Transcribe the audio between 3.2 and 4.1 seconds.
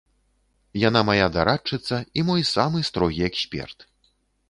эксперт.